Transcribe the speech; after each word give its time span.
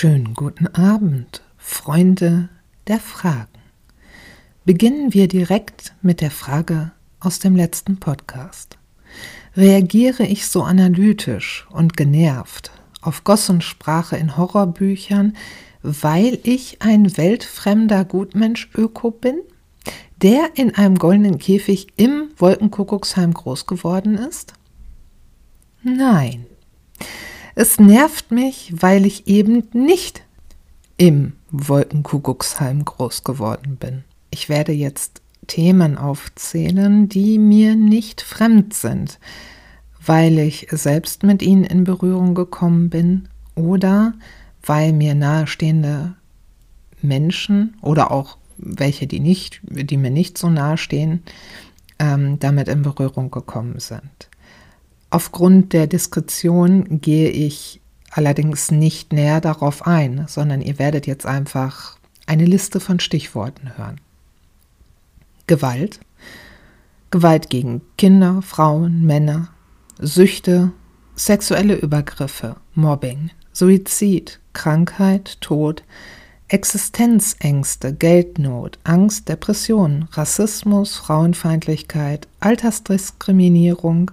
Schönen 0.00 0.34
guten 0.34 0.68
Abend, 0.68 1.42
Freunde 1.56 2.50
der 2.86 3.00
Fragen. 3.00 3.58
Beginnen 4.64 5.12
wir 5.12 5.26
direkt 5.26 5.92
mit 6.02 6.20
der 6.20 6.30
Frage 6.30 6.92
aus 7.18 7.40
dem 7.40 7.56
letzten 7.56 7.98
Podcast. 7.98 8.78
Reagiere 9.56 10.22
ich 10.22 10.46
so 10.46 10.62
analytisch 10.62 11.66
und 11.72 11.96
genervt 11.96 12.70
auf 13.02 13.24
Gossensprache 13.24 14.16
in 14.16 14.36
Horrorbüchern, 14.36 15.36
weil 15.82 16.38
ich 16.44 16.80
ein 16.80 17.16
weltfremder 17.16 18.04
Gutmensch-Öko 18.04 19.10
bin, 19.10 19.40
der 20.22 20.50
in 20.54 20.76
einem 20.76 20.94
goldenen 20.94 21.38
Käfig 21.38 21.88
im 21.96 22.28
Wolkenkuckucksheim 22.36 23.34
groß 23.34 23.66
geworden 23.66 24.14
ist? 24.14 24.52
Nein. 25.82 26.46
Es 27.60 27.80
nervt 27.80 28.30
mich, 28.30 28.72
weil 28.76 29.04
ich 29.04 29.26
eben 29.26 29.64
nicht 29.72 30.22
im 30.96 31.32
Wolkenkuckucksheim 31.50 32.84
groß 32.84 33.24
geworden 33.24 33.78
bin. 33.80 34.04
Ich 34.30 34.48
werde 34.48 34.70
jetzt 34.70 35.22
Themen 35.48 35.98
aufzählen, 35.98 37.08
die 37.08 37.36
mir 37.36 37.74
nicht 37.74 38.20
fremd 38.20 38.74
sind, 38.74 39.18
weil 40.06 40.38
ich 40.38 40.68
selbst 40.70 41.24
mit 41.24 41.42
ihnen 41.42 41.64
in 41.64 41.82
Berührung 41.82 42.36
gekommen 42.36 42.90
bin 42.90 43.28
oder 43.56 44.14
weil 44.62 44.92
mir 44.92 45.16
nahestehende 45.16 46.14
Menschen 47.02 47.76
oder 47.82 48.12
auch 48.12 48.38
welche, 48.56 49.08
die 49.08 49.18
nicht, 49.18 49.62
die 49.64 49.96
mir 49.96 50.10
nicht 50.10 50.38
so 50.38 50.48
nahestehen, 50.48 51.24
ähm, 51.98 52.38
damit 52.38 52.68
in 52.68 52.82
Berührung 52.82 53.32
gekommen 53.32 53.80
sind. 53.80 54.28
Aufgrund 55.10 55.72
der 55.72 55.86
Diskretion 55.86 57.00
gehe 57.00 57.30
ich 57.30 57.80
allerdings 58.10 58.70
nicht 58.70 59.12
näher 59.12 59.40
darauf 59.40 59.86
ein, 59.86 60.26
sondern 60.28 60.60
ihr 60.60 60.78
werdet 60.78 61.06
jetzt 61.06 61.26
einfach 61.26 61.96
eine 62.26 62.44
Liste 62.44 62.80
von 62.80 63.00
Stichworten 63.00 63.76
hören. 63.76 64.00
Gewalt, 65.46 66.00
Gewalt 67.10 67.48
gegen 67.48 67.80
Kinder, 67.96 68.42
Frauen, 68.42 69.06
Männer, 69.06 69.48
Süchte, 69.98 70.72
sexuelle 71.16 71.74
Übergriffe, 71.74 72.56
Mobbing, 72.74 73.30
Suizid, 73.52 74.40
Krankheit, 74.52 75.40
Tod, 75.40 75.84
Existenzängste, 76.48 77.94
Geldnot, 77.94 78.78
Angst, 78.84 79.28
Depression, 79.28 80.08
Rassismus, 80.12 80.96
Frauenfeindlichkeit, 80.96 82.28
Altersdiskriminierung, 82.40 84.10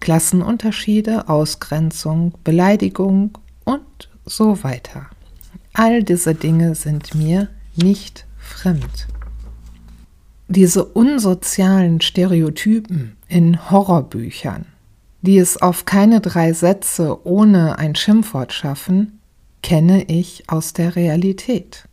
Klassenunterschiede, 0.00 1.28
Ausgrenzung, 1.28 2.34
Beleidigung 2.44 3.38
und 3.64 4.08
so 4.24 4.62
weiter. 4.62 5.06
All 5.72 6.02
diese 6.02 6.34
Dinge 6.34 6.74
sind 6.74 7.14
mir 7.14 7.48
nicht 7.76 8.26
fremd. 8.38 9.08
Diese 10.48 10.84
unsozialen 10.84 12.00
Stereotypen 12.00 13.16
in 13.28 13.70
Horrorbüchern, 13.70 14.66
die 15.22 15.38
es 15.38 15.60
auf 15.60 15.84
keine 15.84 16.20
drei 16.20 16.52
Sätze 16.52 17.26
ohne 17.26 17.78
ein 17.78 17.94
Schimpfwort 17.94 18.52
schaffen, 18.52 19.20
kenne 19.62 20.04
ich 20.04 20.44
aus 20.48 20.74
der 20.74 20.94
Realität. 20.94 21.88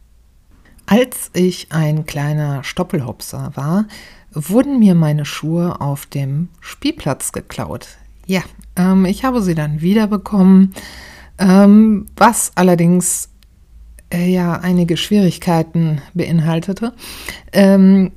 Als 0.86 1.32
ich 1.34 1.72
ein 1.72 2.06
kleiner 2.06 2.66
Stoppelhopser 2.66 3.52
war, 3.56 3.86
wurden 4.34 4.80
mir 4.80 4.96
meine 4.96 5.26
Schuhe 5.26 5.82
auf 5.82 6.06
dem 6.06 6.50
Spielplatz 6.60 7.32
geklaut. 7.32 7.88
Ja, 8.26 8.42
ähm, 8.76 9.06
ich 9.06 9.26
habe 9.26 9.42
sie 9.42 9.56
dann 9.56 9.82
wiederbekommen, 9.82 10.74
ähm, 11.38 12.06
was 12.16 12.52
allerdings 12.56 13.30
äh, 14.12 14.32
ja 14.32 14.54
einige 14.54 14.98
Schwierigkeiten 14.98 16.02
beinhaltete. 16.14 16.94
Ähm, 17.52 18.12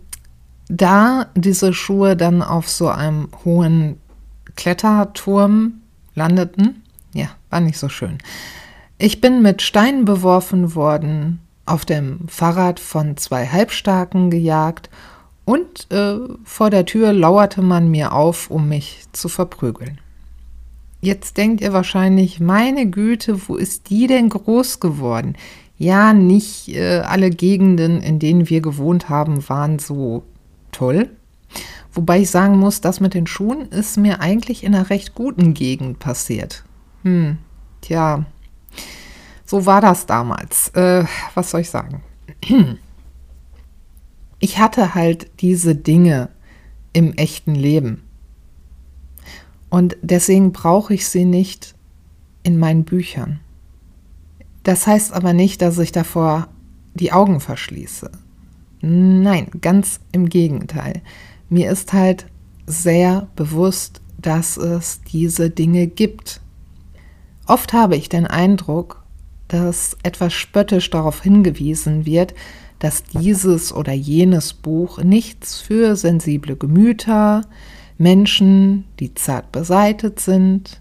da 0.68 1.26
diese 1.34 1.72
Schuhe 1.72 2.16
dann 2.16 2.42
auf 2.42 2.68
so 2.68 2.88
einem 2.88 3.28
hohen 3.44 3.98
Kletterturm 4.56 5.80
landeten, 6.14 6.82
ja, 7.12 7.28
war 7.50 7.60
nicht 7.60 7.78
so 7.78 7.88
schön. 7.88 8.18
Ich 8.98 9.20
bin 9.20 9.42
mit 9.42 9.62
Steinen 9.62 10.04
beworfen 10.04 10.74
worden, 10.74 11.40
auf 11.66 11.84
dem 11.84 12.28
Fahrrad 12.28 12.78
von 12.78 13.16
zwei 13.16 13.46
Halbstarken 13.46 14.30
gejagt 14.30 14.90
und 15.44 15.90
äh, 15.90 16.16
vor 16.44 16.70
der 16.70 16.86
Tür 16.86 17.12
lauerte 17.12 17.62
man 17.62 17.90
mir 17.90 18.12
auf, 18.12 18.50
um 18.50 18.68
mich 18.68 19.04
zu 19.12 19.28
verprügeln. 19.28 20.00
Jetzt 21.00 21.36
denkt 21.36 21.60
ihr 21.60 21.74
wahrscheinlich, 21.74 22.40
meine 22.40 22.88
Güte, 22.88 23.48
wo 23.48 23.56
ist 23.56 23.90
die 23.90 24.06
denn 24.06 24.30
groß 24.30 24.80
geworden? 24.80 25.36
Ja, 25.76 26.14
nicht 26.14 26.68
äh, 26.68 27.00
alle 27.00 27.28
Gegenden, 27.28 28.00
in 28.00 28.18
denen 28.18 28.48
wir 28.48 28.62
gewohnt 28.62 29.10
haben, 29.10 29.46
waren 29.48 29.78
so 29.78 30.22
toll. 30.72 31.10
Wobei 31.92 32.20
ich 32.20 32.30
sagen 32.30 32.58
muss, 32.58 32.80
das 32.80 33.00
mit 33.00 33.12
den 33.12 33.26
Schuhen 33.26 33.68
ist 33.68 33.98
mir 33.98 34.20
eigentlich 34.20 34.64
in 34.64 34.74
einer 34.74 34.88
recht 34.88 35.14
guten 35.14 35.52
Gegend 35.52 35.98
passiert. 35.98 36.64
Hm, 37.02 37.36
tja, 37.82 38.24
so 39.44 39.66
war 39.66 39.82
das 39.82 40.06
damals. 40.06 40.68
Äh, 40.70 41.04
was 41.34 41.50
soll 41.50 41.60
ich 41.60 41.70
sagen? 41.70 42.02
Ich 44.44 44.58
hatte 44.58 44.94
halt 44.94 45.30
diese 45.40 45.74
Dinge 45.74 46.28
im 46.92 47.14
echten 47.14 47.54
Leben. 47.54 48.02
Und 49.70 49.96
deswegen 50.02 50.52
brauche 50.52 50.92
ich 50.92 51.08
sie 51.08 51.24
nicht 51.24 51.74
in 52.42 52.58
meinen 52.58 52.84
Büchern. 52.84 53.40
Das 54.62 54.86
heißt 54.86 55.14
aber 55.14 55.32
nicht, 55.32 55.62
dass 55.62 55.78
ich 55.78 55.92
davor 55.92 56.48
die 56.92 57.10
Augen 57.10 57.40
verschließe. 57.40 58.10
Nein, 58.82 59.46
ganz 59.62 60.00
im 60.12 60.28
Gegenteil. 60.28 61.00
Mir 61.48 61.70
ist 61.70 61.94
halt 61.94 62.26
sehr 62.66 63.28
bewusst, 63.36 64.02
dass 64.18 64.58
es 64.58 65.00
diese 65.10 65.48
Dinge 65.48 65.86
gibt. 65.86 66.42
Oft 67.46 67.72
habe 67.72 67.96
ich 67.96 68.10
den 68.10 68.26
Eindruck, 68.26 69.04
dass 69.48 69.96
etwas 70.02 70.34
spöttisch 70.34 70.90
darauf 70.90 71.22
hingewiesen 71.22 72.04
wird, 72.04 72.34
dass 72.78 73.02
dieses 73.04 73.72
oder 73.72 73.92
jenes 73.92 74.52
Buch 74.52 75.02
nichts 75.02 75.60
für 75.60 75.96
sensible 75.96 76.56
Gemüter, 76.56 77.42
Menschen, 77.98 78.84
die 79.00 79.14
zart 79.14 79.52
beseitet 79.52 80.20
sind, 80.20 80.80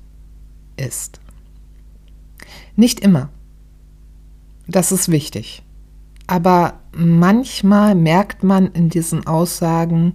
ist. 0.78 1.20
Nicht 2.76 3.00
immer. 3.00 3.30
Das 4.68 4.92
ist 4.92 5.10
wichtig. 5.10 5.64
Aber 6.28 6.80
manchmal 6.96 7.96
merkt 7.96 8.44
man 8.44 8.68
in 8.68 8.90
diesen 8.90 9.28
Aussagen 9.28 10.14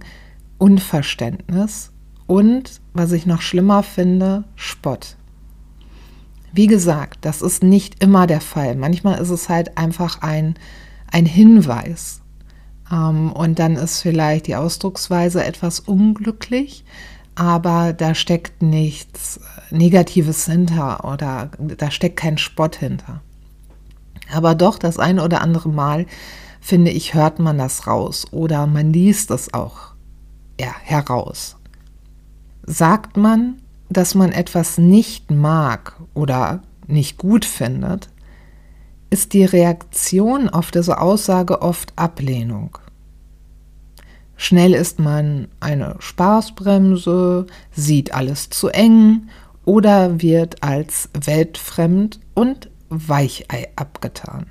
Unverständnis 0.57 1.91
und, 2.27 2.81
was 2.93 3.11
ich 3.11 3.25
noch 3.25 3.41
schlimmer 3.41 3.83
finde, 3.83 4.43
Spott. 4.55 5.15
Wie 6.51 6.67
gesagt, 6.67 7.19
das 7.21 7.41
ist 7.41 7.63
nicht 7.63 8.03
immer 8.03 8.27
der 8.27 8.41
Fall. 8.41 8.75
Manchmal 8.75 9.19
ist 9.19 9.29
es 9.29 9.49
halt 9.49 9.77
einfach 9.77 10.21
ein, 10.21 10.55
ein 11.11 11.25
Hinweis. 11.25 12.21
Ähm, 12.91 13.31
und 13.31 13.59
dann 13.59 13.75
ist 13.75 14.01
vielleicht 14.01 14.47
die 14.47 14.55
Ausdrucksweise 14.55 15.43
etwas 15.43 15.79
unglücklich, 15.79 16.83
aber 17.35 17.93
da 17.93 18.15
steckt 18.15 18.61
nichts 18.61 19.39
Negatives 19.71 20.45
hinter 20.45 21.05
oder 21.05 21.51
da 21.57 21.91
steckt 21.91 22.17
kein 22.17 22.37
Spott 22.37 22.75
hinter. 22.75 23.21
Aber 24.31 24.55
doch, 24.55 24.77
das 24.77 24.99
eine 24.99 25.23
oder 25.23 25.41
andere 25.41 25.69
Mal, 25.69 26.05
finde 26.59 26.91
ich, 26.91 27.13
hört 27.13 27.39
man 27.39 27.57
das 27.57 27.87
raus 27.87 28.27
oder 28.31 28.67
man 28.67 28.93
liest 28.93 29.31
es 29.31 29.53
auch 29.53 29.93
ja, 30.59 30.73
heraus. 30.83 31.55
Sagt 32.63 33.17
man, 33.17 33.61
dass 33.89 34.13
man 34.13 34.31
etwas 34.31 34.77
nicht 34.77 35.31
mag 35.31 35.95
oder 36.13 36.61
nicht 36.85 37.17
gut 37.17 37.45
findet, 37.45 38.09
ist 39.09 39.33
die 39.33 39.45
Reaktion 39.45 40.49
auf 40.49 40.71
diese 40.71 40.99
Aussage 40.99 41.61
oft 41.61 41.93
Ablehnung. 41.95 42.77
Schnell 44.37 44.73
ist 44.73 44.99
man 44.99 45.49
eine 45.59 45.95
Spaßbremse, 45.99 47.47
sieht 47.71 48.13
alles 48.13 48.49
zu 48.49 48.69
eng 48.69 49.29
oder 49.65 50.21
wird 50.21 50.63
als 50.63 51.09
weltfremd 51.13 52.19
und 52.35 52.69
Weichei 52.89 53.69
abgetan. 53.75 54.47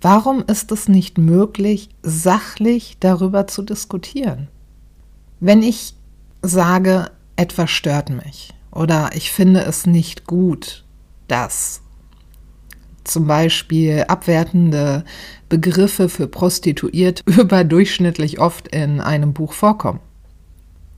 Warum 0.00 0.44
ist 0.46 0.72
es 0.72 0.88
nicht 0.88 1.18
möglich, 1.18 1.90
sachlich 2.02 2.96
darüber 3.00 3.46
zu 3.46 3.62
diskutieren? 3.62 4.48
Wenn 5.40 5.62
ich 5.62 5.94
sage, 6.42 7.10
etwas 7.36 7.70
stört 7.70 8.10
mich 8.10 8.54
oder 8.70 9.10
ich 9.14 9.30
finde 9.30 9.60
es 9.60 9.86
nicht 9.86 10.26
gut, 10.26 10.84
dass 11.28 11.81
zum 13.04 13.26
Beispiel 13.26 14.04
abwertende 14.08 15.04
Begriffe 15.48 16.08
für 16.08 16.28
Prostituiert 16.28 17.22
überdurchschnittlich 17.26 18.40
oft 18.40 18.68
in 18.68 19.00
einem 19.00 19.32
Buch 19.32 19.52
vorkommen. 19.52 20.00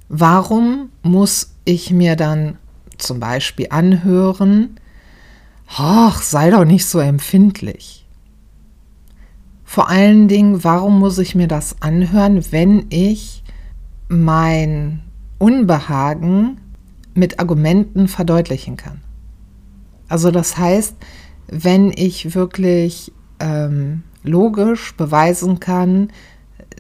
Warum 0.09 0.91
muss 1.03 1.55
ich 1.65 1.91
mir 1.91 2.17
dann 2.17 2.59
zum 2.99 3.21
Beispiel 3.21 3.67
anhören, 3.71 4.79
ach, 5.69 6.23
sei 6.23 6.51
doch 6.51 6.65
nicht 6.65 6.87
so 6.87 6.99
empfindlich. 6.99 8.07
Vor 9.65 9.89
allen 9.89 10.29
Dingen, 10.29 10.63
warum 10.63 10.99
muss 10.99 11.19
ich 11.19 11.35
mir 11.35 11.49
das 11.49 11.83
anhören, 11.83 12.45
wenn 12.53 12.87
ich 12.91 13.43
mein 14.09 15.03
Unbehagen 15.39 16.59
mit 17.15 17.41
Argumenten 17.41 18.09
verdeutlichen 18.09 18.77
kann? 18.77 19.01
Also 20.09 20.31
das 20.31 20.57
heißt, 20.57 20.95
wenn 21.49 21.93
ich 21.95 22.35
wirklich 22.35 23.13
ähm, 23.41 24.03
logisch 24.23 24.95
beweisen 24.97 25.61
kann, 25.61 26.11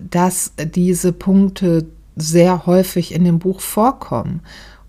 dass 0.00 0.52
diese 0.56 1.12
Punkte 1.12 1.86
sehr 2.16 2.66
häufig 2.66 3.14
in 3.14 3.24
dem 3.24 3.38
Buch 3.38 3.60
vorkommen. 3.60 4.40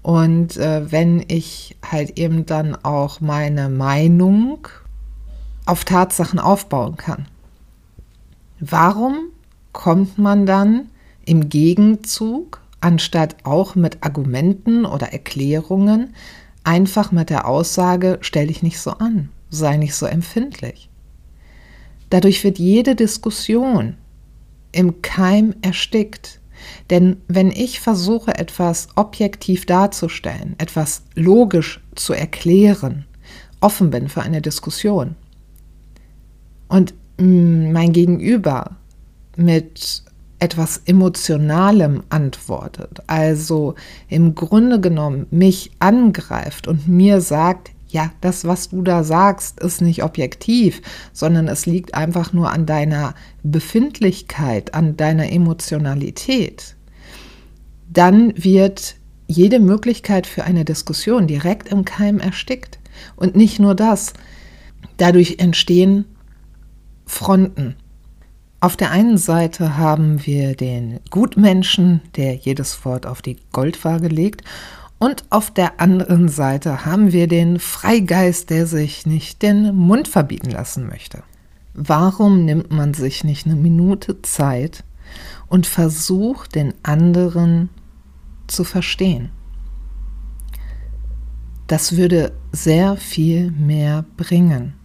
Und 0.01 0.57
äh, 0.57 0.91
wenn 0.91 1.23
ich 1.27 1.77
halt 1.83 2.17
eben 2.17 2.45
dann 2.45 2.75
auch 2.75 3.21
meine 3.21 3.69
Meinung 3.69 4.67
auf 5.65 5.83
Tatsachen 5.83 6.39
aufbauen 6.39 6.95
kann. 6.95 7.25
Warum 8.59 9.29
kommt 9.73 10.17
man 10.17 10.45
dann 10.45 10.89
im 11.25 11.49
Gegenzug, 11.49 12.61
anstatt 12.81 13.35
auch 13.43 13.75
mit 13.75 14.03
Argumenten 14.03 14.85
oder 14.85 15.11
Erklärungen, 15.11 16.13
einfach 16.63 17.11
mit 17.11 17.29
der 17.29 17.47
Aussage, 17.47 18.19
stell 18.21 18.47
dich 18.47 18.63
nicht 18.63 18.79
so 18.79 18.91
an, 18.91 19.29
sei 19.55 19.77
nicht 19.77 19.95
so 19.95 20.05
empfindlich. 20.05 20.89
Dadurch 22.09 22.43
wird 22.43 22.59
jede 22.59 22.95
Diskussion 22.95 23.97
im 24.71 25.01
Keim 25.01 25.55
erstickt. 25.61 26.39
Denn 26.89 27.17
wenn 27.27 27.51
ich 27.51 27.79
versuche, 27.79 28.35
etwas 28.37 28.89
objektiv 28.95 29.65
darzustellen, 29.65 30.55
etwas 30.57 31.03
logisch 31.15 31.81
zu 31.95 32.13
erklären, 32.13 33.05
offen 33.61 33.89
bin 33.89 34.09
für 34.09 34.21
eine 34.21 34.41
Diskussion 34.41 35.15
und 36.67 36.93
mm, 37.17 37.71
mein 37.71 37.93
Gegenüber 37.93 38.77
mit 39.35 40.03
etwas 40.39 40.81
Emotionalem 40.85 42.03
antwortet, 42.09 43.01
also 43.07 43.75
im 44.09 44.35
Grunde 44.35 44.79
genommen 44.79 45.27
mich 45.31 45.71
angreift 45.79 46.67
und 46.67 46.87
mir 46.87 47.21
sagt, 47.21 47.71
ja, 47.95 48.11
das, 48.19 48.43
was 48.43 48.67
du 48.67 48.81
da 48.81 49.05
sagst, 49.05 49.61
ist 49.61 49.81
nicht 49.81 50.03
objektiv, 50.03 50.81
sondern 51.13 51.47
es 51.47 51.65
liegt 51.65 51.93
einfach 51.93 52.33
nur 52.33 52.51
an 52.51 52.65
deiner 52.65 53.15
Befindlichkeit, 53.41 54.73
an 54.73 54.97
deiner 54.97 55.31
Emotionalität, 55.31 56.75
dann 57.87 58.33
wird 58.35 58.97
jede 59.27 59.61
Möglichkeit 59.61 60.27
für 60.27 60.43
eine 60.43 60.65
Diskussion 60.65 61.25
direkt 61.25 61.69
im 61.69 61.85
Keim 61.85 62.19
erstickt. 62.19 62.79
Und 63.15 63.37
nicht 63.37 63.59
nur 63.59 63.75
das, 63.75 64.11
dadurch 64.97 65.35
entstehen 65.39 66.03
Fronten. 67.05 67.77
Auf 68.59 68.75
der 68.75 68.91
einen 68.91 69.17
Seite 69.17 69.77
haben 69.77 70.25
wir 70.25 70.53
den 70.57 70.99
Gutmenschen, 71.11 72.01
der 72.17 72.35
jedes 72.35 72.83
Wort 72.83 73.05
auf 73.05 73.21
die 73.21 73.37
Goldwaage 73.53 74.09
legt, 74.09 74.43
und 74.97 75.25
auf 75.29 75.51
der 75.51 75.79
anderen 75.81 76.29
Seite 76.29 76.85
haben 76.85 77.11
wir 77.11 77.27
den 77.27 77.59
Freigeist, 77.59 78.49
der 78.49 78.65
sich 78.65 79.05
nicht 79.05 79.41
den 79.41 79.75
Mund 79.75 80.07
verbieten 80.07 80.51
lassen 80.51 80.87
möchte. 80.87 81.23
Warum 81.73 82.45
nimmt 82.45 82.71
man 82.71 82.93
sich 82.93 83.23
nicht 83.23 83.45
eine 83.45 83.55
Minute 83.55 84.21
Zeit 84.21 84.83
und 85.47 85.67
versucht, 85.67 86.55
den 86.55 86.73
anderen 86.83 87.69
zu 88.47 88.63
verstehen? 88.63 89.31
Das 91.67 91.97
würde 91.97 92.31
sehr 92.51 92.95
viel 92.95 93.51
mehr 93.51 94.05
bringen. 94.15 94.75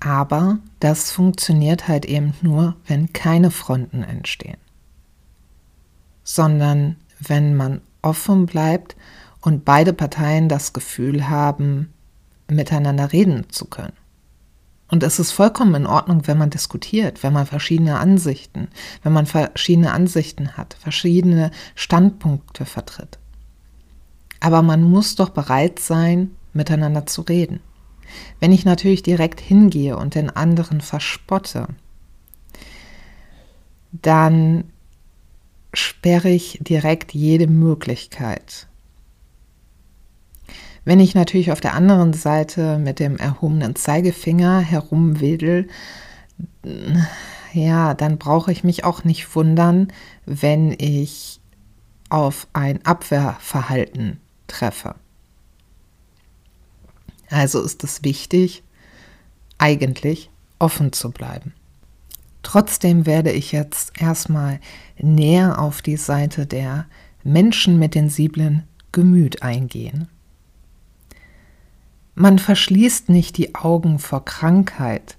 Aber 0.00 0.58
das 0.80 1.10
funktioniert 1.10 1.88
halt 1.88 2.04
eben 2.04 2.34
nur, 2.42 2.76
wenn 2.86 3.14
keine 3.14 3.50
Fronten 3.50 4.02
entstehen, 4.02 4.58
sondern 6.24 6.96
wenn 7.20 7.56
man 7.56 7.80
offen 8.04 8.46
bleibt 8.46 8.96
und 9.40 9.64
beide 9.64 9.92
Parteien 9.92 10.48
das 10.48 10.72
Gefühl 10.72 11.28
haben, 11.28 11.92
miteinander 12.48 13.12
reden 13.12 13.46
zu 13.50 13.66
können. 13.66 13.92
Und 14.88 15.02
es 15.02 15.18
ist 15.18 15.32
vollkommen 15.32 15.74
in 15.74 15.86
Ordnung, 15.86 16.26
wenn 16.26 16.38
man 16.38 16.50
diskutiert, 16.50 17.22
wenn 17.22 17.32
man 17.32 17.46
verschiedene 17.46 17.98
Ansichten, 17.98 18.68
wenn 19.02 19.12
man 19.12 19.26
verschiedene 19.26 19.92
Ansichten 19.92 20.56
hat, 20.56 20.76
verschiedene 20.78 21.50
Standpunkte 21.74 22.64
vertritt. 22.64 23.18
Aber 24.40 24.62
man 24.62 24.82
muss 24.82 25.14
doch 25.14 25.30
bereit 25.30 25.78
sein, 25.78 26.32
miteinander 26.52 27.06
zu 27.06 27.22
reden. 27.22 27.60
Wenn 28.40 28.52
ich 28.52 28.64
natürlich 28.64 29.02
direkt 29.02 29.40
hingehe 29.40 29.96
und 29.96 30.14
den 30.14 30.30
anderen 30.30 30.80
verspotte, 30.82 31.68
dann 33.90 34.64
sperre 35.74 36.30
ich 36.30 36.58
direkt 36.60 37.14
jede 37.14 37.46
Möglichkeit. 37.46 38.66
Wenn 40.84 41.00
ich 41.00 41.14
natürlich 41.14 41.50
auf 41.50 41.60
der 41.60 41.74
anderen 41.74 42.12
Seite 42.12 42.78
mit 42.78 42.98
dem 42.98 43.16
erhobenen 43.16 43.74
Zeigefinger 43.74 44.60
herumwedel, 44.60 45.68
ja, 47.52 47.94
dann 47.94 48.18
brauche 48.18 48.52
ich 48.52 48.64
mich 48.64 48.84
auch 48.84 49.04
nicht 49.04 49.34
wundern, 49.34 49.92
wenn 50.26 50.74
ich 50.78 51.40
auf 52.10 52.46
ein 52.52 52.84
Abwehrverhalten 52.84 54.20
treffe. 54.46 54.94
Also 57.30 57.62
ist 57.62 57.82
es 57.82 58.04
wichtig, 58.04 58.62
eigentlich 59.58 60.30
offen 60.58 60.92
zu 60.92 61.10
bleiben. 61.10 61.54
Trotzdem 62.44 63.06
werde 63.06 63.32
ich 63.32 63.50
jetzt 63.50 64.00
erstmal 64.00 64.60
näher 64.98 65.58
auf 65.58 65.82
die 65.82 65.96
Seite 65.96 66.46
der 66.46 66.86
Menschen 67.24 67.80
mit 67.80 67.94
sensiblen 67.94 68.62
Gemüt 68.92 69.42
eingehen. 69.42 70.06
Man 72.14 72.38
verschließt 72.38 73.08
nicht 73.08 73.38
die 73.38 73.56
Augen 73.56 73.98
vor 73.98 74.24
Krankheit, 74.24 75.16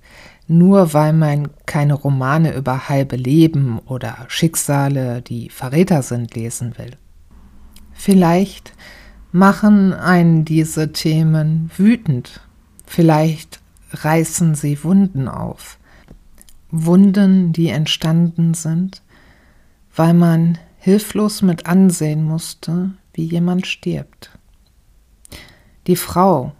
nur 0.47 0.93
weil 0.93 1.11
man 1.11 1.49
keine 1.65 1.95
Romane 1.95 2.55
über 2.55 2.87
halbe 2.87 3.17
Leben 3.17 3.79
oder 3.79 4.25
Schicksale, 4.29 5.21
die 5.21 5.49
Verräter 5.49 6.03
sind, 6.03 6.35
lesen 6.35 6.77
will. 6.77 6.95
Vielleicht 7.91 8.73
machen 9.31 9.93
einen 9.93 10.45
diese 10.45 10.93
Themen 10.93 11.71
wütend, 11.75 12.41
vielleicht 12.85 13.59
reißen 13.91 14.55
sie 14.55 14.83
Wunden 14.83 15.27
auf, 15.27 15.79
Wunden, 16.83 17.53
die 17.53 17.69
entstanden 17.69 18.53
sind, 18.53 19.01
weil 19.95 20.13
man 20.13 20.57
hilflos 20.77 21.41
mit 21.41 21.65
ansehen 21.65 22.23
musste, 22.23 22.91
wie 23.13 23.23
jemand 23.23 23.65
stirbt. 23.65 24.37
Die 25.87 25.95
Frau, 25.95 26.53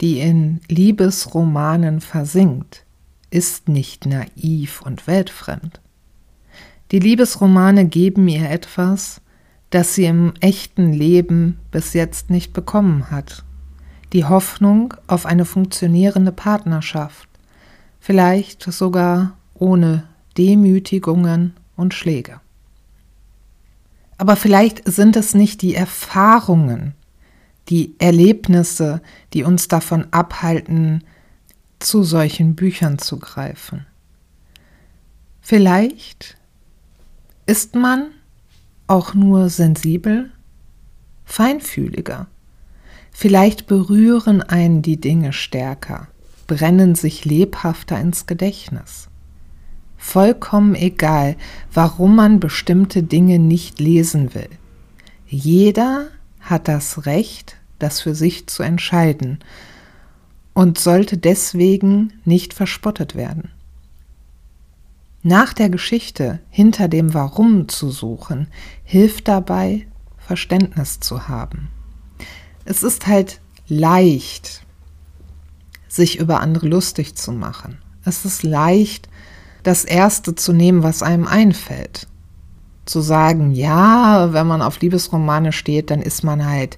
die 0.00 0.20
in 0.20 0.60
Liebesromanen 0.68 2.00
versinkt, 2.00 2.84
ist 3.30 3.68
nicht 3.68 4.06
naiv 4.06 4.82
und 4.82 5.06
weltfremd. 5.06 5.80
Die 6.92 6.98
Liebesromane 6.98 7.86
geben 7.86 8.28
ihr 8.28 8.48
etwas, 8.48 9.20
das 9.70 9.94
sie 9.94 10.04
im 10.04 10.34
echten 10.40 10.92
Leben 10.92 11.58
bis 11.70 11.92
jetzt 11.92 12.30
nicht 12.30 12.52
bekommen 12.52 13.10
hat. 13.10 13.44
Die 14.12 14.24
Hoffnung 14.24 14.94
auf 15.08 15.26
eine 15.26 15.44
funktionierende 15.44 16.30
Partnerschaft, 16.30 17.28
vielleicht 17.98 18.62
sogar 18.62 19.36
ohne 19.60 20.04
Demütigungen 20.36 21.54
und 21.76 21.94
Schläge. 21.94 22.40
Aber 24.18 24.36
vielleicht 24.36 24.86
sind 24.90 25.16
es 25.16 25.34
nicht 25.34 25.62
die 25.62 25.74
Erfahrungen, 25.74 26.94
die 27.68 27.94
Erlebnisse, 27.98 29.02
die 29.32 29.42
uns 29.42 29.68
davon 29.68 30.06
abhalten, 30.12 31.04
zu 31.78 32.02
solchen 32.02 32.54
Büchern 32.54 32.98
zu 32.98 33.18
greifen. 33.18 33.86
Vielleicht 35.42 36.38
ist 37.44 37.74
man 37.74 38.10
auch 38.86 39.14
nur 39.14 39.50
sensibel, 39.50 40.30
feinfühliger. 41.24 42.28
Vielleicht 43.10 43.66
berühren 43.66 44.42
einen 44.42 44.80
die 44.80 45.00
Dinge 45.00 45.32
stärker, 45.32 46.08
brennen 46.46 46.94
sich 46.94 47.24
lebhafter 47.24 48.00
ins 48.00 48.26
Gedächtnis 48.26 49.08
vollkommen 49.96 50.74
egal, 50.74 51.36
warum 51.72 52.16
man 52.16 52.40
bestimmte 52.40 53.02
Dinge 53.02 53.38
nicht 53.38 53.80
lesen 53.80 54.34
will. 54.34 54.48
Jeder 55.26 56.08
hat 56.40 56.68
das 56.68 57.06
Recht, 57.06 57.56
das 57.78 58.00
für 58.00 58.14
sich 58.14 58.46
zu 58.46 58.62
entscheiden 58.62 59.38
und 60.54 60.78
sollte 60.78 61.18
deswegen 61.18 62.14
nicht 62.24 62.54
verspottet 62.54 63.14
werden. 63.14 63.50
Nach 65.22 65.52
der 65.52 65.68
Geschichte 65.68 66.38
hinter 66.50 66.88
dem 66.88 67.12
Warum 67.12 67.68
zu 67.68 67.90
suchen, 67.90 68.46
hilft 68.84 69.28
dabei, 69.28 69.86
Verständnis 70.18 71.00
zu 71.00 71.28
haben. 71.28 71.68
Es 72.64 72.82
ist 72.82 73.06
halt 73.06 73.40
leicht, 73.68 74.62
sich 75.88 76.18
über 76.18 76.40
andere 76.40 76.68
lustig 76.68 77.16
zu 77.16 77.32
machen. 77.32 77.78
Es 78.04 78.24
ist 78.24 78.44
leicht, 78.44 79.08
das 79.66 79.84
Erste 79.84 80.34
zu 80.36 80.52
nehmen, 80.52 80.82
was 80.82 81.02
einem 81.02 81.26
einfällt. 81.26 82.06
Zu 82.84 83.00
sagen, 83.00 83.50
ja, 83.50 84.32
wenn 84.32 84.46
man 84.46 84.62
auf 84.62 84.80
Liebesromane 84.80 85.52
steht, 85.52 85.90
dann 85.90 86.00
ist 86.00 86.22
man 86.22 86.46
halt, 86.46 86.76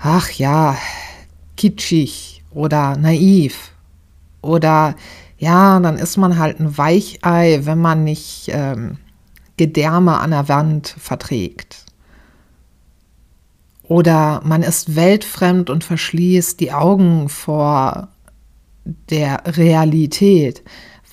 ach 0.00 0.30
ja, 0.30 0.76
kitschig 1.56 2.42
oder 2.50 2.96
naiv. 2.96 3.70
Oder 4.42 4.96
ja, 5.38 5.78
dann 5.78 5.96
ist 5.96 6.16
man 6.16 6.38
halt 6.38 6.58
ein 6.58 6.76
Weichei, 6.76 7.60
wenn 7.62 7.78
man 7.78 8.02
nicht 8.02 8.50
ähm, 8.52 8.98
Gedärme 9.56 10.18
an 10.18 10.32
der 10.32 10.48
Wand 10.48 10.88
verträgt. 10.98 11.84
Oder 13.84 14.40
man 14.44 14.64
ist 14.64 14.96
weltfremd 14.96 15.70
und 15.70 15.84
verschließt 15.84 16.58
die 16.58 16.72
Augen 16.72 17.28
vor 17.28 18.08
der 18.84 19.42
Realität, 19.46 20.62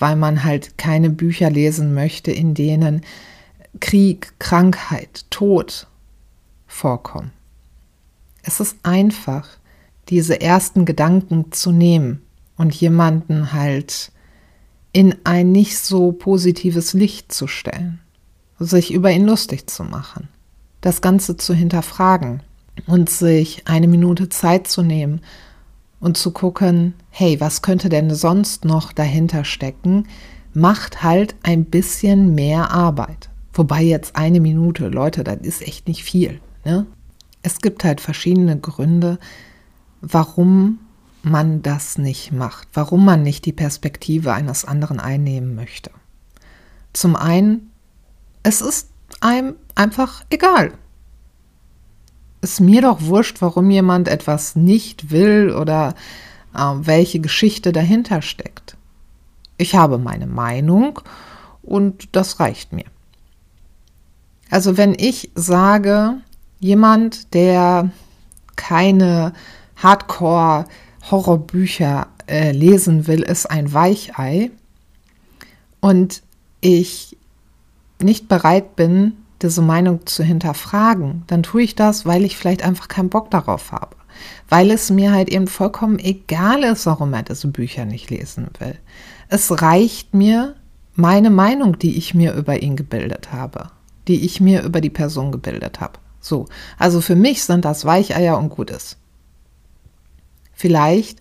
weil 0.06 0.18
man 0.18 0.44
halt 0.44 0.78
keine 0.78 1.10
Bücher 1.10 1.50
lesen 1.50 1.96
möchte, 1.96 2.32
in 2.32 2.54
denen 2.54 3.02
Krieg, 3.80 4.34
Krankheit, 4.38 5.26
Tod 5.32 5.88
vorkommen. 6.68 7.32
Es 8.44 8.60
ist 8.60 8.78
einfach, 8.84 9.48
diese 10.10 10.40
ersten 10.40 10.86
Gedanken 10.86 11.52
zu 11.52 11.72
nehmen 11.72 12.22
und 12.56 12.76
jemanden 12.76 13.52
halt 13.52 14.12
in 14.92 15.16
ein 15.24 15.52
nicht 15.52 15.80
so 15.80 16.12
positives 16.12 16.94
Licht 16.94 17.32
zu 17.32 17.48
stellen, 17.48 18.00
sich 18.60 18.94
über 18.94 19.10
ihn 19.10 19.26
lustig 19.26 19.66
zu 19.66 19.84
machen, 19.84 20.28
das 20.82 21.02
Ganze 21.02 21.36
zu 21.36 21.56
hinterfragen 21.56 22.44
und 22.86 23.10
sich 23.10 23.64
eine 23.66 23.88
Minute 23.88 24.30
Zeit 24.30 24.68
zu 24.68 24.84
nehmen 24.84 25.22
und 26.00 26.18
zu 26.18 26.32
gucken, 26.32 26.94
hey, 27.10 27.40
was 27.40 27.62
könnte 27.62 27.90
denn 27.90 28.14
sonst 28.14 28.66
noch 28.66 28.92
dahinter 28.94 29.46
stecken, 29.46 30.08
macht 30.54 31.04
halt 31.04 31.36
ein 31.44 31.66
bisschen 31.66 32.36
mehr 32.36 32.72
Arbeit. 32.72 33.30
Wobei 33.54 33.84
jetzt 33.84 34.16
eine 34.16 34.40
Minute, 34.40 34.88
Leute, 34.90 35.24
das 35.24 35.38
ist 35.42 35.62
echt 35.62 35.88
nicht 35.88 36.04
viel. 36.04 36.40
Ne? 36.64 36.86
Es 37.42 37.60
gibt 37.60 37.84
halt 37.84 38.02
verschiedene 38.02 38.60
Gründe, 38.60 39.20
warum 40.02 40.80
man 41.24 41.62
das 41.62 41.98
nicht 41.98 42.32
macht, 42.32 42.68
warum 42.74 43.04
man 43.04 43.24
nicht 43.24 43.46
die 43.46 43.54
Perspektive 43.54 44.34
eines 44.34 44.66
anderen 44.66 45.00
einnehmen 45.00 45.56
möchte. 45.56 45.92
Zum 46.94 47.16
einen, 47.16 47.72
es 48.44 48.62
ist 48.62 48.90
einem 49.22 49.56
einfach 49.74 50.24
egal. 50.30 50.74
Ist 52.46 52.60
mir 52.60 52.84
doch 52.84 53.02
wurscht, 53.02 53.42
warum 53.42 53.72
jemand 53.72 54.08
etwas 54.08 54.56
nicht 54.56 55.10
will 55.10 55.50
oder 55.50 55.96
äh, 56.54 56.60
welche 56.60 57.20
Geschichte 57.20 57.72
dahinter 57.72 58.22
steckt. 58.22 58.78
Ich 59.58 59.74
habe 59.74 59.98
meine 59.98 60.28
Meinung 60.28 61.00
und 61.64 62.16
das 62.16 62.40
reicht 62.40 62.72
mir. 62.72 62.86
Also 64.52 64.78
wenn 64.78 64.94
ich 64.94 65.32
sage, 65.34 66.18
jemand, 66.60 67.34
der 67.34 67.90
keine 68.56 69.34
Hardcore 69.78 70.66
Horrorbücher 71.10 72.06
äh, 72.28 72.52
lesen 72.52 73.08
will, 73.08 73.24
ist 73.24 73.50
ein 73.50 73.74
Weichei 73.74 74.52
und 75.80 76.22
ich 76.62 77.18
nicht 78.00 78.28
bereit 78.28 78.76
bin, 78.76 79.14
diese 79.46 79.62
Meinung 79.62 80.06
zu 80.08 80.24
hinterfragen, 80.24 81.24
dann 81.28 81.44
tue 81.44 81.62
ich 81.62 81.76
das, 81.76 82.06
weil 82.06 82.26
ich 82.26 82.36
vielleicht 82.36 82.64
einfach 82.64 82.88
keinen 82.88 83.10
Bock 83.10 83.30
darauf 83.30 83.72
habe. 83.72 83.96
Weil 84.50 84.72
es 84.72 84.90
mir 84.90 85.12
halt 85.12 85.30
eben 85.30 85.48
vollkommen 85.48 86.00
egal 86.00 86.64
ist, 86.64 86.86
warum 86.86 87.14
er 87.14 87.24
diese 87.24 87.48
Bücher 87.48 87.86
nicht 87.86 88.10
lesen 88.10 88.48
will. 88.60 88.76
Es 89.30 89.62
reicht 89.62 90.14
mir 90.14 90.56
meine 90.96 91.30
Meinung, 91.30 91.78
die 91.78 91.98
ich 91.98 92.14
mir 92.14 92.34
über 92.34 92.62
ihn 92.62 92.76
gebildet 92.76 93.32
habe, 93.32 93.70
die 94.08 94.26
ich 94.26 94.42
mir 94.42 94.64
über 94.64 94.82
die 94.82 94.90
Person 94.90 95.32
gebildet 95.32 95.80
habe. 95.80 96.00
So, 96.20 96.48
also 96.80 97.02
für 97.02 97.16
mich 97.16 97.44
sind 97.44 97.66
das 97.66 97.86
Weicheier 97.86 98.38
und 98.40 98.50
gut 98.50 98.72
ist. 98.72 98.98
Vielleicht 100.54 101.20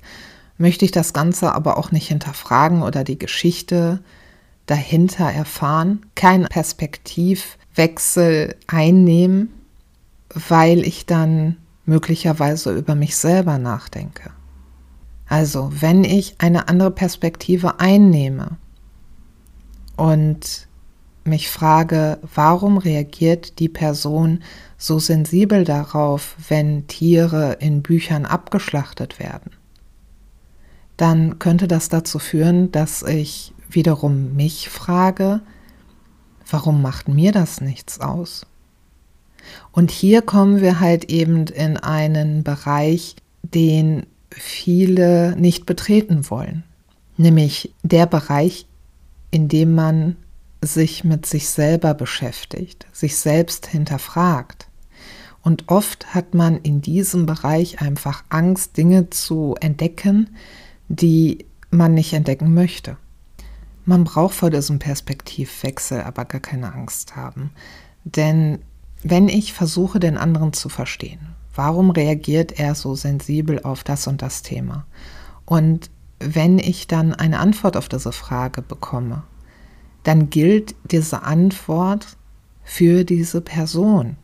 möchte 0.56 0.84
ich 0.84 0.92
das 0.92 1.12
Ganze 1.12 1.52
aber 1.52 1.76
auch 1.76 1.90
nicht 1.90 2.08
hinterfragen 2.08 2.82
oder 2.82 3.04
die 3.04 3.18
Geschichte 3.18 4.00
dahinter 4.66 5.30
erfahren, 5.30 6.06
keinen 6.14 6.46
Perspektivwechsel 7.74 8.56
einnehmen, 8.66 9.50
weil 10.48 10.80
ich 10.86 11.06
dann 11.06 11.56
möglicherweise 11.84 12.74
über 12.74 12.94
mich 12.94 13.16
selber 13.16 13.58
nachdenke. 13.58 14.30
Also, 15.26 15.70
wenn 15.80 16.04
ich 16.04 16.36
eine 16.38 16.68
andere 16.68 16.90
Perspektive 16.90 17.80
einnehme 17.80 18.56
und 19.96 20.68
mich 21.24 21.50
frage, 21.50 22.18
warum 22.34 22.78
reagiert 22.78 23.58
die 23.58 23.68
Person 23.68 24.42
so 24.76 24.98
sensibel 24.98 25.64
darauf, 25.64 26.36
wenn 26.48 26.86
Tiere 26.86 27.56
in 27.60 27.82
Büchern 27.82 28.26
abgeschlachtet 28.26 29.18
werden, 29.18 29.52
dann 30.96 31.38
könnte 31.38 31.66
das 31.66 31.88
dazu 31.88 32.18
führen, 32.18 32.70
dass 32.70 33.02
ich 33.02 33.54
wiederum 33.68 34.34
mich 34.36 34.68
frage, 34.68 35.40
warum 36.50 36.82
macht 36.82 37.08
mir 37.08 37.32
das 37.32 37.60
nichts 37.60 38.00
aus? 38.00 38.46
Und 39.72 39.90
hier 39.90 40.22
kommen 40.22 40.60
wir 40.60 40.80
halt 40.80 41.10
eben 41.10 41.46
in 41.46 41.76
einen 41.76 42.42
Bereich, 42.44 43.16
den 43.42 44.06
viele 44.30 45.36
nicht 45.36 45.66
betreten 45.66 46.28
wollen, 46.30 46.64
nämlich 47.16 47.72
der 47.82 48.06
Bereich, 48.06 48.66
in 49.30 49.48
dem 49.48 49.74
man 49.74 50.16
sich 50.62 51.04
mit 51.04 51.26
sich 51.26 51.48
selber 51.48 51.94
beschäftigt, 51.94 52.86
sich 52.92 53.16
selbst 53.16 53.66
hinterfragt. 53.66 54.66
Und 55.42 55.64
oft 55.68 56.14
hat 56.14 56.34
man 56.34 56.56
in 56.56 56.80
diesem 56.80 57.26
Bereich 57.26 57.82
einfach 57.82 58.24
Angst, 58.30 58.76
Dinge 58.78 59.10
zu 59.10 59.56
entdecken, 59.60 60.30
die 60.88 61.44
man 61.70 61.92
nicht 61.92 62.14
entdecken 62.14 62.54
möchte. 62.54 62.96
Man 63.84 64.04
braucht 64.04 64.34
vor 64.34 64.50
diesem 64.50 64.78
Perspektivwechsel 64.78 66.02
aber 66.02 66.24
gar 66.24 66.40
keine 66.40 66.72
Angst 66.72 67.16
haben. 67.16 67.50
Denn 68.04 68.60
wenn 69.02 69.28
ich 69.28 69.52
versuche, 69.52 70.00
den 70.00 70.16
anderen 70.16 70.52
zu 70.52 70.68
verstehen, 70.68 71.34
warum 71.54 71.90
reagiert 71.90 72.58
er 72.58 72.74
so 72.74 72.94
sensibel 72.94 73.62
auf 73.62 73.84
das 73.84 74.06
und 74.06 74.22
das 74.22 74.42
Thema? 74.42 74.86
Und 75.44 75.90
wenn 76.18 76.58
ich 76.58 76.86
dann 76.86 77.14
eine 77.14 77.38
Antwort 77.38 77.76
auf 77.76 77.88
diese 77.88 78.12
Frage 78.12 78.62
bekomme, 78.62 79.24
dann 80.04 80.30
gilt 80.30 80.74
diese 80.90 81.22
Antwort 81.22 82.16
für 82.62 83.04
diese 83.04 83.40
Person. 83.40 84.16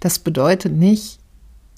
Das 0.00 0.18
bedeutet 0.18 0.72
nicht, 0.72 1.18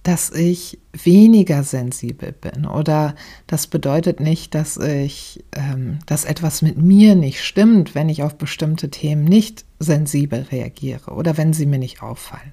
dass 0.03 0.31
ich 0.31 0.79
weniger 0.93 1.65
sensibel 1.65 2.33
bin 2.33 2.67
oder 2.67 3.15
das 3.47 3.67
bedeutet 3.67 4.21
nicht, 4.21 4.55
dass 4.55 4.77
ich, 4.77 5.45
ähm, 5.53 5.99
dass 6.07 6.25
etwas 6.25 6.63
mit 6.63 6.79
mir 6.79 7.15
nicht 7.15 7.43
stimmt, 7.43 7.95
wenn 7.95 8.09
ich 8.09 8.23
auf 8.23 8.37
bestimmte 8.37 8.91
Themen 8.91 9.25
nicht 9.25 9.65
sensibel 9.79 10.47
reagiere 10.51 11.13
oder 11.13 11.37
wenn 11.37 11.53
sie 11.53 11.67
mir 11.67 11.79
nicht 11.79 12.03
auffallen. 12.03 12.53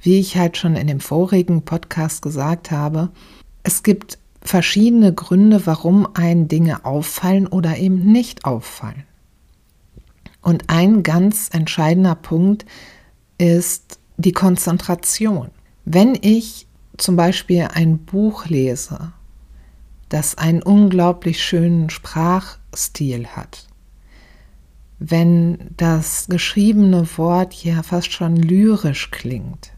Wie 0.00 0.18
ich 0.18 0.36
halt 0.36 0.56
schon 0.56 0.76
in 0.76 0.86
dem 0.86 1.00
vorigen 1.00 1.62
Podcast 1.62 2.20
gesagt 2.22 2.70
habe, 2.70 3.10
es 3.62 3.82
gibt 3.82 4.18
verschiedene 4.42 5.14
Gründe, 5.14 5.66
warum 5.66 6.06
ein 6.14 6.48
Dinge 6.48 6.84
auffallen 6.84 7.46
oder 7.46 7.78
eben 7.78 8.12
nicht 8.12 8.44
auffallen. 8.44 9.04
Und 10.42 10.64
ein 10.68 11.02
ganz 11.02 11.48
entscheidender 11.52 12.14
Punkt 12.14 12.66
ist 13.38 13.98
die 14.18 14.32
Konzentration. 14.32 15.50
Wenn 15.84 16.16
ich 16.20 16.66
zum 16.96 17.16
Beispiel 17.16 17.68
ein 17.72 17.98
Buch 17.98 18.46
lese, 18.46 19.12
das 20.08 20.38
einen 20.38 20.62
unglaublich 20.62 21.42
schönen 21.42 21.90
Sprachstil 21.90 23.26
hat, 23.28 23.66
wenn 24.98 25.70
das 25.76 26.26
geschriebene 26.28 27.06
Wort 27.18 27.52
ja 27.64 27.82
fast 27.82 28.12
schon 28.12 28.36
lyrisch 28.36 29.10
klingt, 29.10 29.72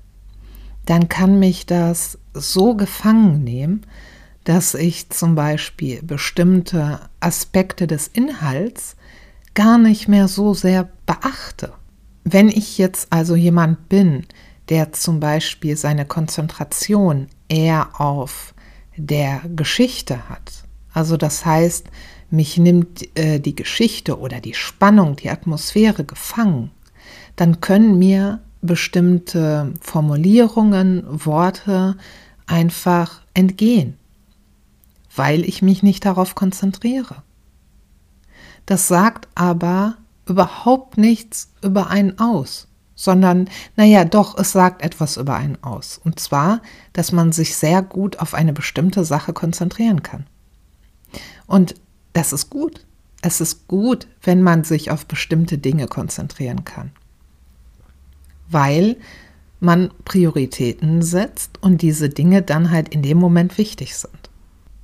dann 0.85 1.09
kann 1.09 1.39
mich 1.39 1.67
das 1.67 2.19
so 2.33 2.75
gefangen 2.75 3.43
nehmen, 3.43 3.83
dass 4.45 4.75
ich 4.75 5.09
zum 5.11 5.35
Beispiel 5.35 6.03
bestimmte 6.03 7.01
Aspekte 7.19 7.89
des 7.89 8.07
Inhalts 8.07 8.95
gar 9.55 9.79
nicht 9.79 10.07
mehr 10.07 10.29
so 10.29 10.55
sehr 10.55 10.89
beachte. 11.07 11.73
Wenn 12.23 12.49
ich 12.49 12.79
jetzt 12.79 13.13
also 13.13 13.35
jemand 13.35 13.89
bin, 13.89 14.27
der 14.69 14.93
zum 14.93 15.21
Beispiel 15.21 15.77
seine 15.77 16.07
Konzentration 16.07 17.29
eher 17.49 18.01
auf 18.01 18.55
der 18.97 19.43
Geschichte 19.55 20.29
hat, 20.29 20.65
also 20.93 21.19
das 21.19 21.45
heißt, 21.45 21.89
mich 22.31 22.57
nimmt 22.57 23.17
äh, 23.19 23.39
die 23.39 23.55
Geschichte 23.55 24.19
oder 24.19 24.41
die 24.41 24.55
Spannung, 24.55 25.17
die 25.17 25.29
Atmosphäre 25.31 26.05
gefangen, 26.05 26.71
dann 27.37 27.61
können 27.61 27.99
mir 27.99 28.41
bestimmte 28.63 29.75
Formulierungen, 29.81 31.05
Worte 31.07 31.97
einfach 32.47 33.21
entgehen, 33.35 33.99
weil 35.15 35.45
ich 35.45 35.63
mich 35.63 35.83
nicht 35.83 36.05
darauf 36.05 36.35
konzentriere. 36.35 37.23
Das 38.65 38.89
sagt 38.89 39.29
aber 39.35 39.99
überhaupt 40.27 40.97
nichts 40.97 41.53
über 41.63 41.91
einen 41.91 42.19
aus, 42.19 42.69
sondern, 42.97 43.49
naja, 43.77 44.05
doch, 44.05 44.37
es 44.37 44.51
sagt 44.51 44.83
etwas 44.83 45.19
über 45.19 45.37
einen 45.37 45.63
aus. 45.63 46.01
Und 46.03 46.19
zwar, 46.19 46.63
dass 46.95 47.13
man 47.13 47.31
sich 47.31 47.55
sehr 47.55 47.83
gut 47.83 48.19
auf 48.19 48.35
eine 48.35 48.53
bestimmte 48.53 49.05
Sache 49.05 49.33
konzentrieren 49.33 50.03
kann. 50.03 50.27
Und 51.47 51.77
das 52.15 52.33
ist 52.33 52.51
gut. 52.51 52.85
Es 53.23 53.41
ist 53.41 53.69
gut, 53.69 54.09
wenn 54.23 54.43
man 54.43 54.65
sich 54.65 54.91
auf 54.91 55.07
bestimmte 55.07 55.59
Dinge 55.59 55.87
konzentrieren 55.87 56.65
kann. 56.65 56.93
Weil 58.49 58.97
man 59.61 59.91
Prioritäten 60.05 61.03
setzt 61.03 61.63
und 61.63 61.83
diese 61.83 62.09
Dinge 62.09 62.43
dann 62.43 62.71
halt 62.71 62.89
in 62.89 63.03
dem 63.03 63.19
Moment 63.19 63.59
wichtig 63.59 63.97
sind. 63.97 64.31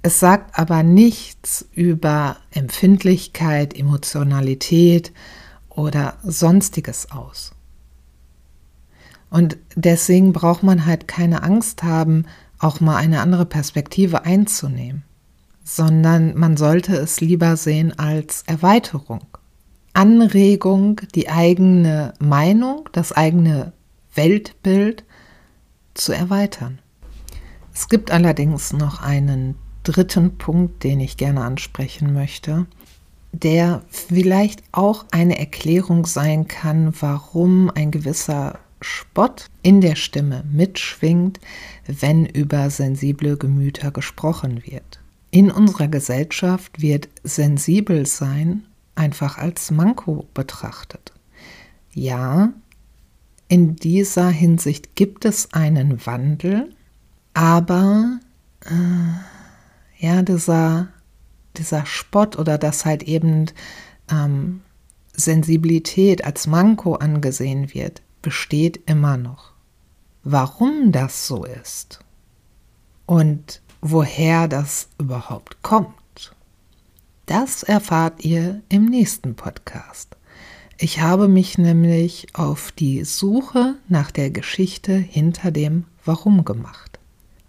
Es 0.02 0.18
sagt 0.18 0.58
aber 0.58 0.82
nichts 0.82 1.66
über 1.72 2.36
Empfindlichkeit, 2.50 3.78
Emotionalität 3.78 5.12
oder 5.68 6.18
sonstiges 6.24 7.10
aus. 7.12 7.52
Und 9.32 9.56
deswegen 9.76 10.34
braucht 10.34 10.62
man 10.62 10.84
halt 10.84 11.08
keine 11.08 11.42
Angst 11.42 11.82
haben, 11.82 12.26
auch 12.58 12.80
mal 12.80 12.96
eine 12.96 13.20
andere 13.20 13.46
Perspektive 13.46 14.26
einzunehmen, 14.26 15.04
sondern 15.64 16.36
man 16.36 16.58
sollte 16.58 16.94
es 16.96 17.22
lieber 17.22 17.56
sehen 17.56 17.98
als 17.98 18.44
Erweiterung. 18.46 19.24
Anregung, 19.94 21.00
die 21.14 21.30
eigene 21.30 22.12
Meinung, 22.20 22.90
das 22.92 23.12
eigene 23.12 23.72
Weltbild 24.14 25.02
zu 25.94 26.12
erweitern. 26.12 26.78
Es 27.72 27.88
gibt 27.88 28.10
allerdings 28.10 28.74
noch 28.74 29.00
einen 29.00 29.54
dritten 29.82 30.36
Punkt, 30.36 30.84
den 30.84 31.00
ich 31.00 31.16
gerne 31.16 31.40
ansprechen 31.42 32.12
möchte, 32.12 32.66
der 33.32 33.80
vielleicht 33.88 34.62
auch 34.72 35.06
eine 35.10 35.38
Erklärung 35.38 36.04
sein 36.04 36.48
kann, 36.48 36.92
warum 37.00 37.70
ein 37.70 37.90
gewisser 37.90 38.58
Spott 38.82 39.50
in 39.62 39.80
der 39.80 39.96
Stimme 39.96 40.44
mitschwingt, 40.50 41.40
wenn 41.86 42.26
über 42.26 42.70
sensible 42.70 43.36
Gemüter 43.36 43.90
gesprochen 43.90 44.62
wird. 44.64 45.00
In 45.30 45.50
unserer 45.50 45.88
Gesellschaft 45.88 46.82
wird 46.82 47.08
sensibel 47.24 48.06
sein 48.06 48.64
einfach 48.94 49.38
als 49.38 49.70
Manko 49.70 50.26
betrachtet. 50.34 51.12
Ja, 51.94 52.52
in 53.48 53.76
dieser 53.76 54.28
Hinsicht 54.28 54.94
gibt 54.94 55.24
es 55.24 55.52
einen 55.52 56.04
Wandel, 56.06 56.74
aber 57.34 58.18
äh, 58.64 60.04
ja, 60.06 60.22
dieser, 60.22 60.88
dieser 61.56 61.86
Spott 61.86 62.38
oder 62.38 62.58
dass 62.58 62.84
halt 62.84 63.02
eben 63.02 63.46
ähm, 64.10 64.62
Sensibilität 65.14 66.24
als 66.24 66.46
Manko 66.46 66.94
angesehen 66.94 67.72
wird, 67.74 68.02
besteht 68.22 68.80
immer 68.86 69.16
noch. 69.16 69.52
Warum 70.24 70.92
das 70.92 71.26
so 71.26 71.44
ist 71.44 72.00
und 73.06 73.60
woher 73.80 74.48
das 74.48 74.88
überhaupt 74.98 75.62
kommt, 75.62 76.34
das 77.26 77.62
erfahrt 77.62 78.24
ihr 78.24 78.62
im 78.68 78.86
nächsten 78.86 79.34
Podcast. 79.34 80.16
Ich 80.78 81.00
habe 81.00 81.28
mich 81.28 81.58
nämlich 81.58 82.26
auf 82.34 82.72
die 82.72 83.04
Suche 83.04 83.76
nach 83.88 84.10
der 84.10 84.30
Geschichte 84.30 84.92
hinter 84.92 85.50
dem 85.50 85.84
Warum 86.04 86.44
gemacht. 86.44 86.98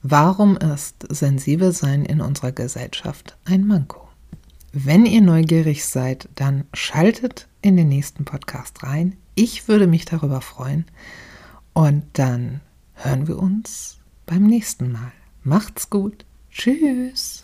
Warum 0.03 0.57
ist 0.57 1.05
sensibel 1.09 1.71
sein 1.71 2.05
in 2.05 2.21
unserer 2.21 2.51
Gesellschaft 2.51 3.37
ein 3.45 3.65
Manko? 3.65 4.07
Wenn 4.71 5.05
ihr 5.05 5.21
neugierig 5.21 5.85
seid, 5.85 6.29
dann 6.35 6.65
schaltet 6.73 7.47
in 7.61 7.77
den 7.77 7.89
nächsten 7.89 8.25
Podcast 8.25 8.83
rein. 8.83 9.15
Ich 9.35 9.67
würde 9.67 9.87
mich 9.87 10.05
darüber 10.05 10.41
freuen. 10.41 10.85
Und 11.73 12.03
dann 12.13 12.61
hören 12.93 13.27
wir 13.27 13.39
uns 13.39 13.97
beim 14.25 14.43
nächsten 14.43 14.91
Mal. 14.91 15.11
Macht's 15.43 15.89
gut. 15.89 16.25
Tschüss. 16.51 17.43